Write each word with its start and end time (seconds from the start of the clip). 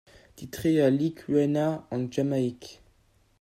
Titré 0.35 0.81
à 0.81 0.89
Licuanea 0.89 1.85
en 1.91 2.11
Jamaïque. 2.11 2.81